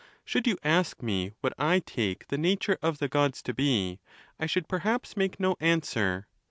Should 0.25 0.47
you 0.47 0.57
ask 0.63 1.03
me 1.03 1.31
what 1.41 1.53
I 1.59 1.77
take 1.77 2.29
the 2.29 2.37
nature 2.39 2.79
of 2.81 2.97
the 2.97 3.07
Gods 3.07 3.43
to 3.43 3.53
be, 3.53 3.99
I 4.39 4.47
should 4.47 4.67
perhaps 4.67 5.15
make 5.15 5.39
no 5.39 5.55
answer. 5.59 6.25